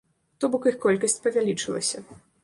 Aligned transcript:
То 0.43 0.47
бок 0.53 0.63
іх 0.69 0.79
колькасць 0.85 1.19
павялічылася. 1.25 2.01